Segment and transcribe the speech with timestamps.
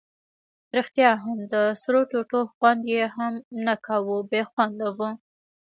[0.75, 3.33] ریښتیا هم د سرو توتو خوند یې هم
[3.65, 5.09] نه کاوه، بې خونده وو.